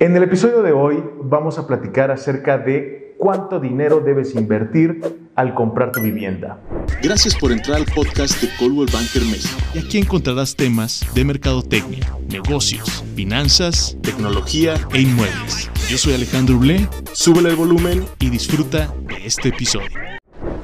En 0.00 0.14
el 0.14 0.22
episodio 0.22 0.62
de 0.62 0.70
hoy 0.70 1.02
vamos 1.24 1.58
a 1.58 1.66
platicar 1.66 2.12
acerca 2.12 2.56
de 2.56 3.16
cuánto 3.18 3.58
dinero 3.58 3.98
debes 3.98 4.36
invertir 4.36 5.00
al 5.34 5.54
comprar 5.54 5.90
tu 5.90 6.00
vivienda. 6.00 6.60
Gracias 7.02 7.34
por 7.34 7.50
entrar 7.50 7.78
al 7.78 7.84
podcast 7.84 8.40
de 8.40 8.48
Coldwell 8.60 8.88
Banker 8.92 9.22
México. 9.22 9.60
Y 9.74 9.80
aquí 9.80 9.98
encontrarás 9.98 10.54
temas 10.54 11.04
de 11.16 11.24
mercadotecnia, 11.24 12.06
negocios, 12.28 13.02
finanzas, 13.16 13.96
tecnología 14.00 14.74
e 14.92 15.00
inmuebles. 15.00 15.68
Yo 15.90 15.98
soy 15.98 16.14
Alejandro 16.14 16.58
Blé, 16.58 16.86
súbele 17.12 17.48
el 17.48 17.56
volumen 17.56 18.04
y 18.20 18.30
disfruta 18.30 18.94
de 19.08 19.26
este 19.26 19.48
episodio. 19.48 20.07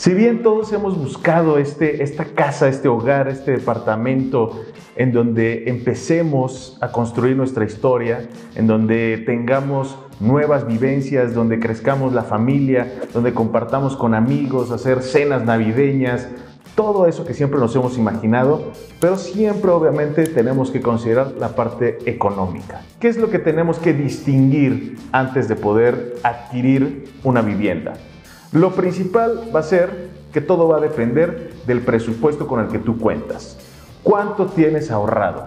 Si 0.00 0.14
bien 0.14 0.42
todos 0.42 0.72
hemos 0.72 0.96
buscado 0.96 1.58
este, 1.58 2.02
esta 2.02 2.24
casa, 2.24 2.68
este 2.68 2.88
hogar, 2.88 3.28
este 3.28 3.50
departamento 3.50 4.62
en 4.96 5.12
donde 5.12 5.64
empecemos 5.68 6.78
a 6.80 6.90
construir 6.90 7.36
nuestra 7.36 7.66
historia, 7.66 8.26
en 8.54 8.66
donde 8.66 9.22
tengamos 9.26 9.98
nuevas 10.18 10.66
vivencias, 10.66 11.34
donde 11.34 11.60
crezcamos 11.60 12.14
la 12.14 12.22
familia, 12.22 12.90
donde 13.12 13.34
compartamos 13.34 13.94
con 13.94 14.14
amigos, 14.14 14.70
hacer 14.70 15.02
cenas 15.02 15.44
navideñas, 15.44 16.28
todo 16.74 17.06
eso 17.06 17.26
que 17.26 17.34
siempre 17.34 17.60
nos 17.60 17.76
hemos 17.76 17.98
imaginado, 17.98 18.72
pero 19.00 19.18
siempre 19.18 19.70
obviamente 19.70 20.24
tenemos 20.24 20.70
que 20.70 20.80
considerar 20.80 21.34
la 21.38 21.54
parte 21.54 21.98
económica. 22.06 22.80
¿Qué 23.00 23.08
es 23.08 23.18
lo 23.18 23.28
que 23.28 23.38
tenemos 23.38 23.78
que 23.78 23.92
distinguir 23.92 24.96
antes 25.12 25.46
de 25.46 25.56
poder 25.56 26.14
adquirir 26.22 27.12
una 27.22 27.42
vivienda? 27.42 27.92
Lo 28.52 28.72
principal 28.72 29.50
va 29.54 29.60
a 29.60 29.64
ser 29.64 30.10
que 30.32 30.40
todo 30.40 30.66
va 30.66 30.78
a 30.78 30.80
depender 30.80 31.52
del 31.66 31.82
presupuesto 31.82 32.48
con 32.48 32.60
el 32.60 32.68
que 32.68 32.78
tú 32.78 32.98
cuentas. 32.98 33.58
¿Cuánto 34.02 34.46
tienes 34.46 34.90
ahorrado? 34.90 35.46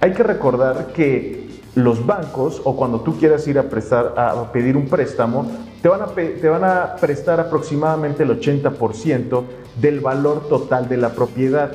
Hay 0.00 0.12
que 0.12 0.22
recordar 0.22 0.92
que 0.92 1.48
los 1.74 2.06
bancos 2.06 2.60
o 2.64 2.76
cuando 2.76 3.00
tú 3.00 3.18
quieras 3.18 3.46
ir 3.48 3.58
a, 3.58 3.64
prestar, 3.64 4.14
a 4.16 4.52
pedir 4.52 4.76
un 4.76 4.86
préstamo, 4.86 5.50
te 5.82 5.88
van, 5.88 6.02
a, 6.02 6.06
te 6.06 6.48
van 6.48 6.62
a 6.64 6.96
prestar 7.00 7.40
aproximadamente 7.40 8.22
el 8.22 8.30
80% 8.30 9.44
del 9.80 10.00
valor 10.00 10.48
total 10.48 10.88
de 10.88 10.96
la 10.96 11.10
propiedad. 11.10 11.72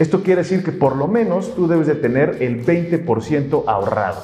Esto 0.00 0.22
quiere 0.22 0.42
decir 0.42 0.64
que 0.64 0.72
por 0.72 0.96
lo 0.96 1.06
menos 1.06 1.54
tú 1.54 1.68
debes 1.68 1.86
de 1.86 1.94
tener 1.94 2.38
el 2.40 2.64
20% 2.64 3.64
ahorrado. 3.66 4.20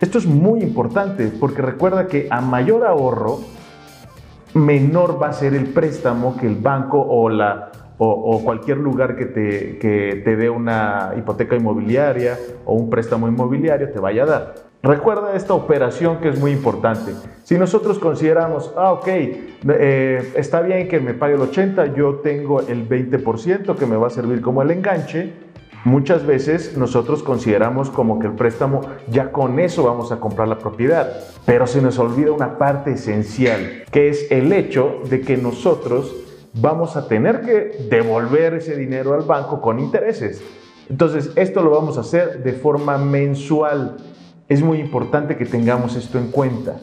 Esto 0.00 0.18
es 0.18 0.26
muy 0.26 0.60
importante 0.60 1.32
porque 1.40 1.62
recuerda 1.62 2.06
que 2.06 2.28
a 2.30 2.40
mayor 2.40 2.84
ahorro, 2.84 3.40
menor 4.54 5.20
va 5.20 5.28
a 5.28 5.32
ser 5.32 5.54
el 5.54 5.66
préstamo 5.66 6.36
que 6.36 6.46
el 6.46 6.56
banco 6.56 7.00
o, 7.00 7.28
la, 7.28 7.70
o, 7.98 8.40
cualquier 8.44 8.78
lugar 8.78 9.16
que 9.16 9.26
te, 9.26 9.78
que 9.78 10.22
te 10.24 10.36
dé 10.36 10.50
una 10.50 11.12
hipoteca 11.16 11.56
inmobiliaria 11.56 12.38
o 12.64 12.74
un 12.74 12.90
préstamo 12.90 13.28
inmobiliario 13.28 13.90
te 13.90 14.00
vaya 14.00 14.24
a 14.24 14.26
dar. 14.26 14.54
Recuerda 14.82 15.36
esta 15.36 15.54
operación 15.54 16.18
que 16.18 16.28
es 16.28 16.40
muy 16.40 16.50
importante. 16.50 17.12
Si 17.44 17.56
nosotros 17.56 18.00
consideramos, 18.00 18.74
ah, 18.76 18.92
ok, 18.92 19.06
eh, 19.06 20.32
está 20.34 20.60
bien 20.60 20.88
que 20.88 20.98
me 20.98 21.14
pague 21.14 21.34
el 21.34 21.40
80, 21.40 21.94
yo 21.94 22.16
tengo 22.16 22.60
el 22.62 22.88
20% 22.88 23.76
que 23.76 23.86
me 23.86 23.94
va 23.94 24.08
a 24.08 24.10
servir 24.10 24.40
como 24.40 24.60
el 24.60 24.72
enganche, 24.72 25.32
Muchas 25.84 26.24
veces 26.24 26.76
nosotros 26.76 27.24
consideramos 27.24 27.90
como 27.90 28.20
que 28.20 28.28
el 28.28 28.34
préstamo 28.34 28.82
ya 29.10 29.32
con 29.32 29.58
eso 29.58 29.82
vamos 29.82 30.12
a 30.12 30.20
comprar 30.20 30.46
la 30.46 30.58
propiedad, 30.58 31.12
pero 31.44 31.66
se 31.66 31.82
nos 31.82 31.98
olvida 31.98 32.30
una 32.30 32.56
parte 32.56 32.92
esencial, 32.92 33.84
que 33.90 34.08
es 34.08 34.30
el 34.30 34.52
hecho 34.52 35.00
de 35.10 35.22
que 35.22 35.36
nosotros 35.36 36.14
vamos 36.54 36.96
a 36.96 37.08
tener 37.08 37.40
que 37.40 37.88
devolver 37.90 38.54
ese 38.54 38.76
dinero 38.76 39.14
al 39.14 39.22
banco 39.22 39.60
con 39.60 39.80
intereses. 39.80 40.40
Entonces, 40.88 41.32
esto 41.34 41.62
lo 41.62 41.70
vamos 41.70 41.98
a 41.98 42.02
hacer 42.02 42.44
de 42.44 42.52
forma 42.52 42.96
mensual. 42.98 43.96
Es 44.48 44.62
muy 44.62 44.78
importante 44.78 45.36
que 45.36 45.46
tengamos 45.46 45.96
esto 45.96 46.16
en 46.18 46.28
cuenta 46.30 46.76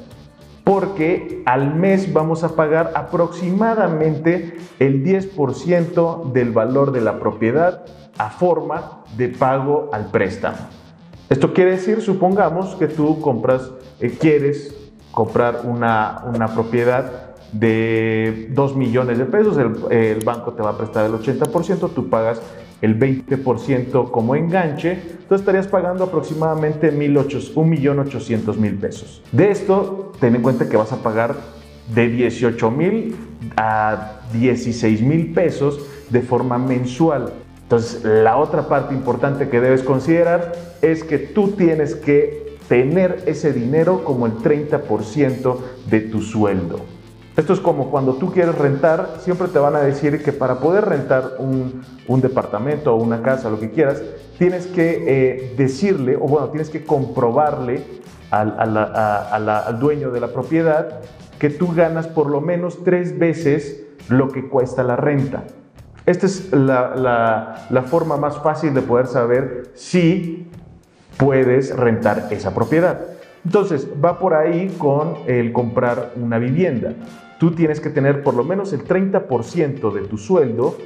porque 0.70 1.42
al 1.48 1.74
mes 1.74 2.14
vamos 2.14 2.44
a 2.44 2.50
pagar 2.50 2.92
aproximadamente 2.94 4.56
el 4.78 5.04
10% 5.04 6.32
del 6.32 6.52
valor 6.52 6.92
de 6.92 7.02
la 7.02 7.18
propiedad 7.18 7.86
a 8.20 8.30
forma 8.30 9.02
de 9.18 9.30
pago 9.30 9.90
al 9.92 10.12
préstamo. 10.12 10.60
Esto 11.28 11.56
quiere 11.56 11.72
decir, 11.72 12.02
supongamos 12.02 12.76
que 12.76 12.88
tú 12.88 13.20
compras, 13.20 13.72
eh, 14.00 14.16
quieres 14.20 14.76
comprar 15.12 15.62
una, 15.64 16.24
una, 16.32 16.54
propiedad 16.54 17.34
de 17.52 18.50
2 18.52 18.76
millones 18.76 19.18
de 19.18 19.26
pesos, 19.26 19.58
el, 19.58 19.92
el 19.92 20.24
banco 20.24 20.54
te 20.54 20.62
va 20.62 20.70
a 20.70 20.78
prestar 20.78 21.08
el 21.08 21.14
80%, 21.14 21.90
tú 21.96 22.12
pagas 22.12 22.44
el 22.82 23.00
20% 23.00 24.12
como 24.12 24.36
enganche, 24.36 24.92
entonces 24.92 25.40
estarías 25.40 25.68
pagando 25.68 26.04
aproximadamente 26.04 26.94
1.800.000 26.94 28.80
pesos. 28.80 29.24
De 29.32 29.50
esto, 29.50 30.09
ten 30.20 30.36
en 30.36 30.42
cuenta 30.42 30.70
que 30.70 30.78
vas 30.78 30.92
a 30.92 30.98
pagar 30.98 31.36
de 31.94 32.30
18.000 32.32 33.16
a 33.56 34.22
16.000 34.34 35.34
pesos 35.34 35.80
de 36.10 36.22
forma 36.22 36.58
mensual. 36.58 37.34
Entonces, 37.64 38.04
la 38.04 38.38
otra 38.38 38.68
parte 38.68 38.94
importante 38.94 39.50
que 39.50 39.60
debes 39.60 39.84
considerar 39.84 40.54
es 40.82 41.04
que 41.04 41.18
tú 41.18 41.52
tienes 41.52 41.96
que 41.96 42.58
tener 42.68 43.24
ese 43.26 43.54
dinero 43.54 44.04
como 44.04 44.26
el 44.26 44.34
30% 44.34 45.58
de 45.90 46.00
tu 46.02 46.22
sueldo. 46.22 46.80
Esto 47.38 47.54
es 47.54 47.60
como 47.60 47.90
cuando 47.90 48.16
tú 48.16 48.32
quieres 48.32 48.56
rentar, 48.56 49.16
siempre 49.20 49.48
te 49.48 49.60
van 49.60 49.76
a 49.76 49.80
decir 49.80 50.22
que 50.24 50.34
para 50.34 50.60
poder 50.60 50.86
rentar 50.86 51.38
un, 51.40 51.84
departamento 52.22 52.94
o 52.94 53.02
una 53.02 53.22
casa, 53.22 53.50
lo 53.50 53.60
que 53.60 53.72
quieras, 53.72 54.02
tienes 54.38 54.68
que 54.68 55.04
eh, 55.08 55.54
decirle, 55.56 56.16
o 56.18 56.22
bueno, 56.28 56.50
tienes 56.50 56.70
que 56.70 56.84
comprobarle 56.84 57.84
al, 58.32 59.80
dueño 59.80 60.12
de 60.12 60.20
la 60.20 60.28
propiedad 60.28 61.00
que 61.38 61.50
tú 61.50 61.74
ganas 61.74 62.08
por 62.08 62.30
lo 62.30 62.42
menos 62.42 62.84
tres 62.84 63.18
veces 63.18 63.84
lo 64.10 64.30
que 64.30 64.50
cuesta 64.50 64.84
la 64.84 64.98
renta. 64.98 65.46
Esta 66.06 66.26
es 66.26 66.52
la, 66.52 67.66
la 67.70 67.82
forma 67.84 68.18
más 68.18 68.38
fácil 68.40 68.74
de 68.74 68.82
poder 68.82 69.08
saber 69.08 69.72
si 69.76 70.50
puedes 71.18 71.76
rentar 71.76 72.28
esa 72.32 72.54
propiedad. 72.54 73.19
Entonces, 73.46 73.88
va 74.04 74.20
por 74.20 74.34
ahí 74.34 74.74
con 74.78 75.16
el 75.28 75.52
comprar 75.52 76.14
una 76.16 76.40
vivienda 76.40 76.94
tú 77.40 77.52
tienes 77.52 77.80
que 77.80 77.90
tener 77.90 78.22
por 78.22 78.36
lo 78.36 78.44
menos 78.44 78.72
el 78.74 78.84
30% 78.84 79.92
de 79.94 80.02
tu 80.02 80.18
sueldo, 80.18 80.78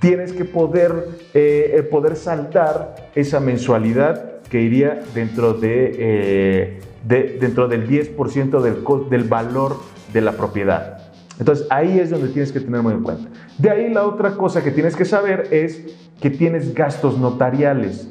tienes 0.00 0.32
que 0.32 0.44
poder, 0.44 1.08
eh, 1.32 1.88
poder 1.90 2.16
saldar 2.16 3.10
esa 3.14 3.40
mensualidad 3.40 4.42
que 4.50 4.60
iría 4.60 5.02
dentro, 5.14 5.54
de, 5.54 5.94
eh, 5.98 6.80
dentro 7.04 7.68
del 7.68 7.88
10% 7.88 8.60
del, 8.60 8.84
del 9.08 9.28
valor 9.28 9.76
de 10.12 10.20
la 10.20 10.32
propiedad. 10.32 10.98
Entonces 11.38 11.66
ahí 11.70 11.98
es 11.98 12.10
donde 12.10 12.28
tienes 12.28 12.50
que 12.50 12.60
tener 12.60 12.82
muy 12.82 12.92
en 12.92 13.02
cuenta. 13.02 13.28
De 13.58 13.70
ahí 13.70 13.92
la 13.92 14.06
otra 14.06 14.32
cosa 14.32 14.64
que 14.64 14.72
tienes 14.72 14.96
que 14.96 15.04
saber 15.04 15.48
es 15.52 15.82
que 16.20 16.30
tienes 16.30 16.74
gastos 16.74 17.18
notariales. 17.18 18.08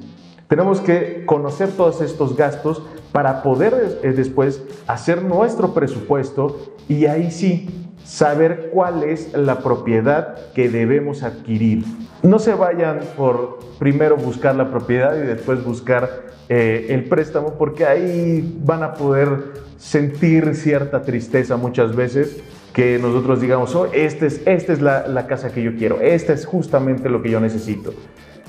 Tenemos 0.48 0.80
que 0.80 1.24
conocer 1.26 1.70
todos 1.72 2.02
estos 2.02 2.38
gastos 2.38 2.84
para 3.16 3.44
poder 3.44 4.02
eh, 4.04 4.12
después 4.12 4.62
hacer 4.88 5.24
nuestro 5.24 5.74
presupuesto 5.74 6.74
y 6.90 7.06
ahí 7.06 7.32
sí 7.32 7.70
saber 8.04 8.72
cuál 8.74 9.04
es 9.04 9.32
la 9.32 9.60
propiedad 9.60 10.52
que 10.54 10.68
debemos 10.68 11.24
adquirir. 11.24 11.86
No 12.24 12.40
se 12.40 12.56
vayan 12.56 13.00
por 13.16 13.60
primero 13.80 14.18
buscar 14.18 14.58
la 14.58 14.70
propiedad 14.70 15.16
y 15.16 15.22
después 15.22 15.64
buscar 15.64 16.26
eh, 16.50 16.88
el 16.90 17.06
préstamo 17.06 17.54
porque 17.54 17.86
ahí 17.86 18.60
van 18.66 18.84
a 18.84 18.96
poder 18.96 19.54
sentir 19.78 20.54
cierta 20.54 21.02
tristeza 21.04 21.56
muchas 21.56 21.96
veces 21.96 22.44
que 22.74 23.00
nosotros 23.00 23.40
digamos, 23.40 23.74
oh, 23.76 23.88
esta 23.94 24.26
es, 24.26 24.42
esta 24.46 24.74
es 24.74 24.82
la, 24.82 25.08
la 25.08 25.26
casa 25.26 25.54
que 25.54 25.64
yo 25.64 25.78
quiero, 25.78 26.02
esta 26.02 26.34
es 26.34 26.46
justamente 26.46 27.08
lo 27.08 27.22
que 27.22 27.30
yo 27.30 27.40
necesito. 27.40 27.94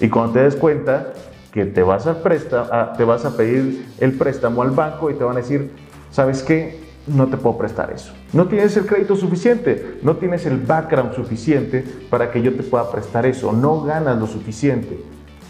Y 0.01 0.09
cuando 0.09 0.33
te 0.33 0.41
des 0.41 0.57
cuenta, 0.57 1.13
que 1.57 1.65
te 1.65 1.83
vas 1.83 2.07
a, 2.07 2.23
prestar, 2.23 2.99
te 2.99 3.05
vas 3.05 3.25
a 3.25 3.35
pedir 3.35 3.87
el 3.99 4.13
préstamo 4.13 4.61
al 4.61 4.73
banco 4.73 5.11
y 5.11 5.15
te 5.15 5.25
van 5.25 5.39
a 5.39 5.41
decir, 5.41 5.71
¿sabes 6.11 6.43
qué? 6.43 6.79
No 7.07 7.29
te 7.29 7.39
puedo 7.39 7.57
prestar 7.57 7.91
eso. 7.91 8.13
No 8.35 8.47
tienes 8.47 8.77
el 8.77 8.85
crédito 8.85 9.17
suficiente, 9.17 9.97
no 10.03 10.19
tienes 10.19 10.45
el 10.45 10.59
background 10.59 11.15
suficiente 11.15 11.83
para 12.11 12.31
que 12.31 12.43
yo 12.43 12.55
te 12.55 12.63
pueda 12.63 12.93
prestar 12.93 13.25
eso, 13.25 13.55
no 13.55 13.81
ganas 13.81 14.19
lo 14.19 14.27
suficiente. 14.27 15.03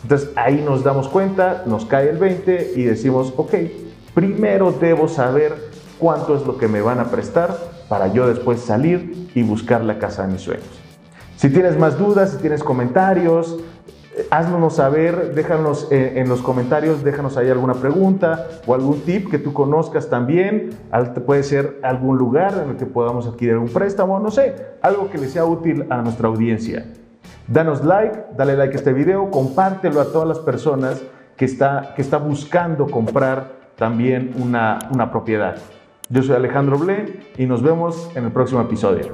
Entonces 0.05 0.31
ahí 0.37 0.63
nos 0.65 0.85
damos 0.85 1.09
cuenta, 1.09 1.65
nos 1.67 1.85
cae 1.87 2.11
el 2.11 2.19
20 2.19 2.75
y 2.77 2.85
decimos, 2.85 3.35
ok, 3.37 3.55
primero 4.15 4.71
debo 4.71 5.09
saber 5.09 5.57
cuánto 5.99 6.37
es 6.37 6.47
lo 6.47 6.57
que 6.57 6.69
me 6.69 6.83
van 6.83 7.01
a 7.01 7.07
prestar 7.07 7.59
para 7.89 8.13
yo 8.13 8.29
después 8.29 8.61
salir 8.61 9.29
y 9.35 9.43
buscar 9.43 9.83
la 9.83 9.99
casa 9.99 10.25
de 10.25 10.35
mis 10.35 10.43
sueños. 10.43 10.69
Si 11.35 11.51
tienes 11.51 11.77
más 11.77 11.99
dudas, 11.99 12.31
si 12.31 12.37
tienes 12.37 12.63
comentarios, 12.63 13.57
haznos 14.31 14.77
saber, 14.77 15.35
déjanos 15.35 15.89
eh, 15.91 16.15
en 16.17 16.29
los 16.29 16.41
comentarios, 16.43 17.05
déjanos 17.05 17.37
ahí 17.37 17.51
alguna 17.51 17.75
pregunta 17.75 18.49
o 18.67 18.75
algún 18.75 19.01
tip 19.01 19.31
que 19.31 19.39
tú 19.39 19.53
conozcas 19.53 20.09
también. 20.09 20.71
Puede 21.27 21.43
ser 21.43 21.79
algún 21.83 22.17
lugar 22.19 22.55
en 22.63 22.71
el 22.71 22.77
que 22.77 22.87
podamos 22.87 23.27
adquirir 23.27 23.57
un 23.57 23.69
préstamo, 23.69 24.19
no 24.21 24.31
sé, 24.31 24.55
algo 24.83 25.11
que 25.11 25.19
le 25.19 25.29
sea 25.29 25.45
útil 25.45 25.87
a 25.91 26.03
nuestra 26.03 26.29
audiencia. 26.29 26.87
Danos 27.49 27.85
like, 27.85 28.19
dale 28.37 28.57
like 28.57 28.75
a 28.75 28.77
este 28.77 28.93
video, 28.93 29.31
compártelo 29.31 30.01
a 30.01 30.07
todas 30.07 30.27
las 30.27 30.39
personas 30.41 31.03
que 31.37 31.45
está, 31.45 31.93
que 31.95 32.03
está 32.03 32.19
buscando 32.19 32.87
comprar 32.87 33.57
también 33.77 34.33
una, 34.39 34.79
una 34.91 35.11
propiedad. 35.11 35.57
Yo 36.09 36.23
soy 36.23 36.37
Alejandro 36.37 36.79
Ble 36.79 37.21
y 37.37 37.47
nos 37.47 37.63
vemos 37.63 38.11
en 38.15 38.25
el 38.25 38.33
próximo 38.33 38.61
episodio. 38.61 39.13